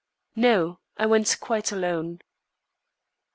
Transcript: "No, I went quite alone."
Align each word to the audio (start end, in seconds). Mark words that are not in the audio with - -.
"No, 0.35 0.79
I 0.97 1.05
went 1.05 1.37
quite 1.39 1.71
alone." 1.71 2.21